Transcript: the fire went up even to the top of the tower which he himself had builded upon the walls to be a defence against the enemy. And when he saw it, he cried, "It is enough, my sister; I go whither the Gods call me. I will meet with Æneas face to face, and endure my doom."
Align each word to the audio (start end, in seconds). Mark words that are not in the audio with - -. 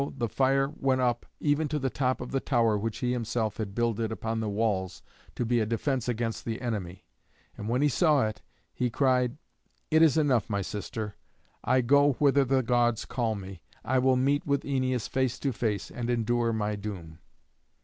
the 0.17 0.27
fire 0.27 0.67
went 0.79 0.99
up 0.99 1.27
even 1.39 1.67
to 1.67 1.77
the 1.77 1.87
top 1.91 2.21
of 2.21 2.31
the 2.31 2.39
tower 2.39 2.75
which 2.75 2.97
he 2.97 3.11
himself 3.11 3.57
had 3.57 3.75
builded 3.75 4.11
upon 4.11 4.39
the 4.39 4.49
walls 4.49 5.03
to 5.35 5.45
be 5.45 5.59
a 5.59 5.65
defence 5.67 6.09
against 6.09 6.43
the 6.43 6.59
enemy. 6.59 7.05
And 7.55 7.69
when 7.69 7.83
he 7.83 7.87
saw 7.87 8.25
it, 8.25 8.41
he 8.73 8.89
cried, 8.89 9.37
"It 9.91 10.01
is 10.01 10.17
enough, 10.17 10.49
my 10.49 10.63
sister; 10.63 11.17
I 11.63 11.81
go 11.81 12.13
whither 12.13 12.45
the 12.45 12.63
Gods 12.63 13.05
call 13.05 13.35
me. 13.35 13.61
I 13.85 13.99
will 13.99 14.15
meet 14.15 14.43
with 14.43 14.63
Æneas 14.63 15.07
face 15.07 15.37
to 15.37 15.53
face, 15.53 15.91
and 15.91 16.09
endure 16.09 16.51
my 16.51 16.75
doom." 16.75 17.19